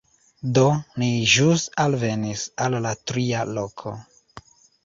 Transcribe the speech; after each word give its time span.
Do, 0.57 0.63
ni 1.01 1.09
ĵus 1.33 1.67
alvenis 1.85 2.47
al 2.65 2.79
la 2.87 2.97
tria 3.13 3.47
loko 3.59 3.95